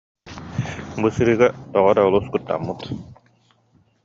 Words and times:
Бу 0.99 1.07
сырыыга 1.15 1.47
тоҕо 1.71 1.89
эрэ 1.91 2.01
олус 2.07 2.25
куттаммыт 2.31 2.79